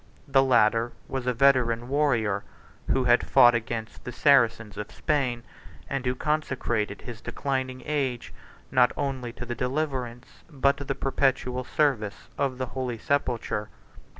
[0.27, 2.43] The latter was a veteran warrior,
[2.89, 5.43] who had fought against the Saracens of Spain,
[5.87, 8.33] and who consecrated his declining age,
[8.71, 13.69] not only to the deliverance, but to the perpetual service, of the holy sepulchre.